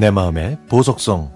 내 0.00 0.10
마음의 0.10 0.56
보석성 0.70 1.30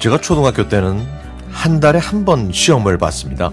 제가 0.00 0.20
초등학교 0.20 0.68
때는 0.68 1.00
한 1.52 1.78
달에 1.78 2.00
한 2.00 2.24
번 2.24 2.50
시험을 2.50 2.98
봤습니다. 2.98 3.52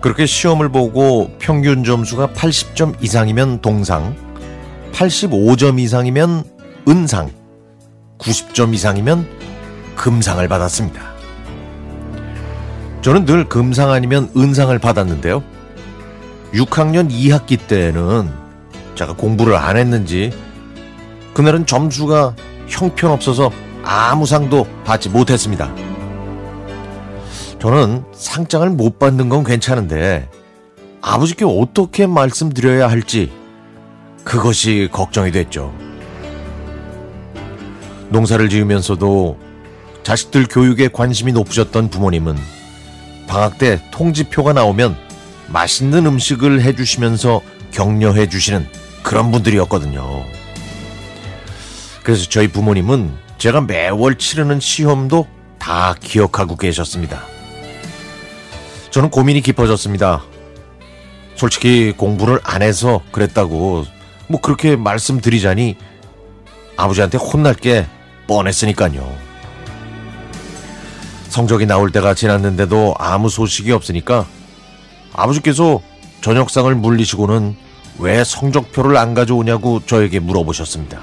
그렇게 0.00 0.26
시험을 0.26 0.68
보고 0.68 1.32
평균 1.40 1.82
점수가 1.82 2.28
80점 2.28 3.02
이상이면 3.02 3.62
동상, 3.62 4.14
85점 4.92 5.80
이상이면 5.80 6.44
은상, 6.86 7.39
90점 8.20 8.74
이상이면 8.74 9.26
금상을 9.96 10.46
받았습니다. 10.46 11.02
저는 13.02 13.24
늘 13.24 13.48
금상 13.48 13.90
아니면 13.90 14.30
은상을 14.36 14.78
받았는데요. 14.78 15.42
6학년 16.52 17.10
2학기 17.10 17.58
때는 17.66 18.30
제가 18.94 19.14
공부를 19.14 19.54
안 19.56 19.76
했는지 19.76 20.32
그날은 21.32 21.64
점수가 21.64 22.34
형편없어서 22.68 23.50
아무 23.82 24.26
상도 24.26 24.66
받지 24.84 25.08
못했습니다. 25.08 25.72
저는 27.58 28.04
상장을 28.12 28.68
못 28.70 28.98
받는 28.98 29.28
건 29.28 29.44
괜찮은데 29.44 30.28
아버지께 31.02 31.44
어떻게 31.46 32.06
말씀드려야 32.06 32.88
할지 32.88 33.32
그것이 34.24 34.88
걱정이 34.92 35.32
됐죠. 35.32 35.89
농사를 38.10 38.48
지으면서도 38.48 39.38
자식들 40.02 40.46
교육에 40.48 40.88
관심이 40.88 41.32
높으셨던 41.32 41.90
부모님은 41.90 42.36
방학 43.26 43.58
때 43.58 43.80
통지표가 43.92 44.52
나오면 44.52 44.96
맛있는 45.48 46.06
음식을 46.06 46.62
해주시면서 46.62 47.40
격려해 47.70 48.28
주시는 48.28 48.66
그런 49.02 49.30
분들이었거든요. 49.30 50.24
그래서 52.02 52.26
저희 52.28 52.48
부모님은 52.48 53.12
제가 53.38 53.60
매월 53.60 54.16
치르는 54.18 54.60
시험도 54.60 55.26
다 55.58 55.94
기억하고 56.00 56.56
계셨습니다. 56.56 57.24
저는 58.90 59.10
고민이 59.10 59.40
깊어졌습니다. 59.40 60.24
솔직히 61.36 61.92
공부를 61.96 62.40
안 62.42 62.62
해서 62.62 63.00
그랬다고 63.12 63.84
뭐 64.26 64.40
그렇게 64.40 64.76
말씀드리자니 64.76 65.76
아버지한테 66.76 67.18
혼날 67.18 67.54
게 67.54 67.86
뻔했으니까요. 68.30 69.12
성적이 71.28 71.66
나올 71.66 71.90
때가 71.90 72.14
지났는데도 72.14 72.94
아무 72.96 73.28
소식이 73.28 73.72
없으니까 73.72 74.24
아버지께서 75.12 75.80
저녁상을 76.20 76.72
물리시고는 76.76 77.56
왜 77.98 78.22
성적표를 78.22 78.96
안 78.96 79.14
가져오냐고 79.14 79.84
저에게 79.84 80.20
물어보셨습니다. 80.20 81.00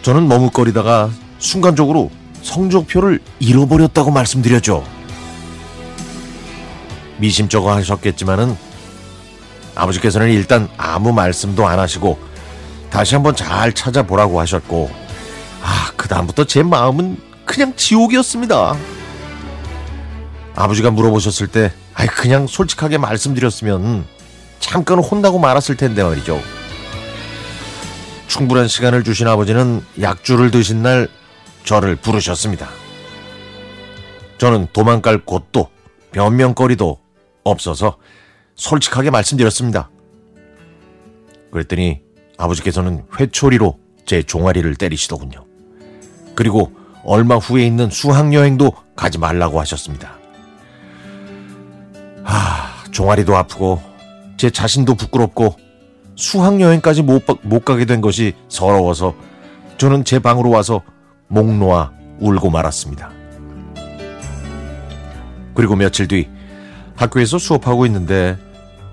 저는 0.00 0.26
머뭇거리다가 0.26 1.10
순간적으로 1.38 2.10
성적표를 2.42 3.20
잃어버렸다고 3.38 4.10
말씀드렸죠. 4.10 4.84
미심쩍어 7.18 7.72
하셨겠지만은 7.72 8.56
아버지께서는 9.74 10.30
일단 10.30 10.68
아무 10.76 11.12
말씀도 11.12 11.66
안 11.66 11.78
하시고 11.78 12.18
다시 12.90 13.14
한번 13.14 13.36
잘 13.36 13.72
찾아보라고 13.72 14.40
하셨고 14.40 14.90
아 14.90 15.01
그다음부터 16.02 16.44
제 16.44 16.62
마음은 16.64 17.16
그냥 17.44 17.74
지옥이었습니다. 17.76 18.76
아버지가 20.54 20.90
물어보셨을 20.90 21.46
때 21.46 21.72
아이 21.94 22.06
그냥 22.08 22.46
솔직하게 22.46 22.98
말씀드렸으면 22.98 24.04
잠깐 24.58 24.98
혼나고 24.98 25.38
말았을 25.38 25.76
텐데 25.76 26.02
말이죠. 26.02 26.40
충분한 28.26 28.66
시간을 28.66 29.04
주신 29.04 29.28
아버지는 29.28 29.84
약주를 30.00 30.50
드신 30.50 30.82
날 30.82 31.08
저를 31.64 31.96
부르셨습니다. 31.96 32.68
저는 34.38 34.68
도망갈 34.72 35.18
곳도 35.18 35.68
변명거리도 36.10 36.98
없어서 37.44 37.98
솔직하게 38.56 39.10
말씀드렸습니다. 39.10 39.90
그랬더니 41.52 42.00
아버지께서는 42.38 43.04
회초리로 43.18 43.78
제 44.04 44.22
종아리를 44.22 44.74
때리시더군요. 44.74 45.51
그리고 46.34 46.72
얼마 47.04 47.36
후에 47.36 47.66
있는 47.66 47.90
수학여행도 47.90 48.72
가지 48.94 49.18
말라고 49.18 49.60
하셨습니다. 49.60 50.12
하, 52.24 52.90
종아리도 52.90 53.36
아프고 53.36 53.80
제 54.36 54.50
자신도 54.50 54.94
부끄럽고 54.94 55.56
수학여행까지 56.16 57.02
못, 57.02 57.24
못 57.42 57.64
가게 57.64 57.84
된 57.84 58.00
것이 58.00 58.34
서러워서 58.48 59.14
저는 59.78 60.04
제 60.04 60.18
방으로 60.18 60.50
와서 60.50 60.82
목 61.28 61.52
놓아 61.52 61.90
울고 62.20 62.50
말았습니다. 62.50 63.10
그리고 65.54 65.76
며칠 65.76 66.06
뒤 66.06 66.28
학교에서 66.94 67.38
수업하고 67.38 67.86
있는데 67.86 68.38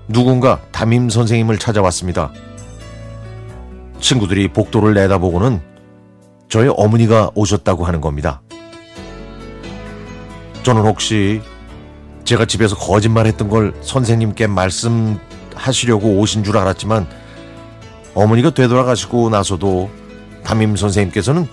누군가 0.08 0.60
담임 0.72 1.08
선생님을 1.08 1.58
찾아왔습니다. 1.58 2.32
친구들이 4.00 4.48
복도를 4.48 4.94
내다보고는 4.94 5.69
저의 6.50 6.72
어머니가 6.76 7.30
오셨다고 7.34 7.84
하는 7.84 8.00
겁니다. 8.00 8.42
저는 10.62 10.82
혹시 10.82 11.40
제가 12.24 12.44
집에서 12.44 12.76
거짓말했던 12.76 13.48
걸 13.48 13.72
선생님께 13.80 14.48
말씀하시려고 14.48 16.18
오신 16.18 16.44
줄 16.44 16.58
알았지만 16.58 17.06
어머니가 18.14 18.50
되돌아가시고 18.50 19.30
나서도 19.30 19.88
담임 20.44 20.76
선생님께서는 20.76 21.46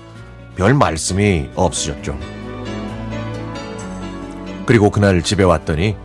별 0.55 0.73
말씀이 0.73 1.49
없으셨죠. 1.55 2.17
그리고 4.65 4.89
그날 4.89 5.21
집에 5.21 5.43
왔더니 5.43 5.95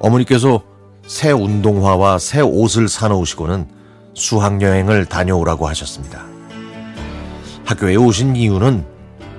어머니께서 0.00 0.62
새 1.06 1.32
운동화와 1.32 2.18
새 2.18 2.40
옷을 2.40 2.88
사놓으시고는 2.88 3.68
수학여행을 4.14 5.06
다녀오라고 5.06 5.66
하셨습니다. 5.66 6.31
학교에 7.64 7.96
오신 7.96 8.36
이유는 8.36 8.84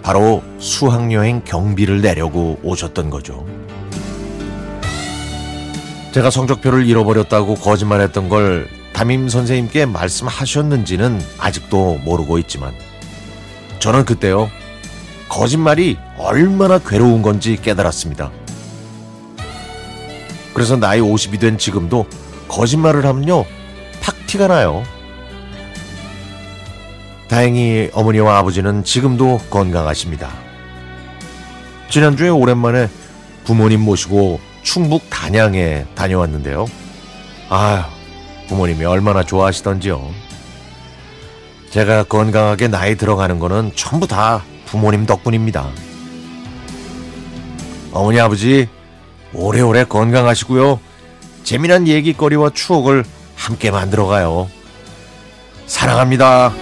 바로 0.01 0.43
수학여행 0.59 1.43
경비를 1.45 2.01
내려고 2.01 2.59
오셨던 2.63 3.09
거죠. 3.09 3.45
제가 6.11 6.29
성적표를 6.29 6.85
잃어버렸다고 6.85 7.55
거짓말했던 7.55 8.29
걸 8.29 8.67
담임 8.93 9.27
선생님께 9.27 9.87
말씀하셨는지는 9.87 11.19
아직도 11.39 11.99
모르고 12.03 12.37
있지만 12.39 12.73
저는 13.79 14.05
그때요 14.05 14.49
거짓말이 15.27 15.97
얼마나 16.17 16.77
괴로운 16.77 17.23
건지 17.23 17.57
깨달았습니다. 17.59 18.31
그래서 20.53 20.77
나이 20.77 20.99
50이 20.99 21.39
된 21.39 21.57
지금도 21.57 22.05
거짓말을 22.47 23.05
하면요 23.05 23.45
팍 24.01 24.27
티가 24.27 24.47
나요. 24.47 24.83
다행히 27.33 27.89
어머니와 27.93 28.37
아버지는 28.37 28.83
지금도 28.83 29.39
건강하십니다. 29.49 30.29
지난주에 31.89 32.29
오랜만에 32.29 32.87
부모님 33.43 33.81
모시고 33.81 34.39
충북 34.61 35.09
단양에 35.09 35.87
다녀왔는데요. 35.95 36.67
아휴, 37.49 37.81
부모님이 38.47 38.85
얼마나 38.85 39.23
좋아하시던지요. 39.23 40.11
제가 41.71 42.03
건강하게 42.03 42.67
나이 42.67 42.95
들어가는 42.95 43.39
거는 43.39 43.71
전부 43.75 44.05
다 44.05 44.43
부모님 44.67 45.07
덕분입니다. 45.07 45.71
어머니, 47.93 48.19
아버지, 48.19 48.67
오래오래 49.33 49.85
건강하시고요. 49.85 50.79
재미난 51.43 51.87
얘기거리와 51.87 52.51
추억을 52.51 53.03
함께 53.35 53.71
만들어가요. 53.71 54.51
사랑합니다. 55.65 56.53